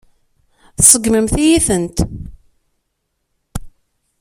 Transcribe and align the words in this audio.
Tseggmemt-iyi-tent. 0.77 1.97